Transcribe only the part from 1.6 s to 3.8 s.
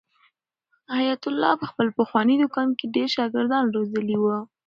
په خپل پخواني دوکان کې ډېر شاګردان